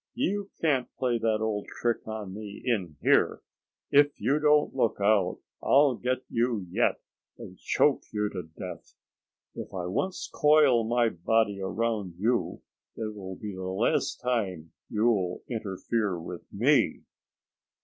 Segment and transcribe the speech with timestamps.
[0.15, 3.41] "You can't play that old trick on me in here.
[3.91, 6.99] If you don't look out I'll get you yet,
[7.37, 8.95] and choke you to death.
[9.53, 12.63] If I once coil my body around you
[12.95, 17.03] it will be the last time you'll interfere with me."